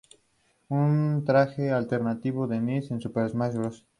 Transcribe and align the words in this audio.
Un 0.81 1.25
traje 1.25 1.69
alternativo 1.69 2.47
de 2.47 2.59
Ness 2.59 2.89
en 2.89 3.01
Super 3.01 3.29
Smash 3.29 3.53
Bros. 3.57 3.85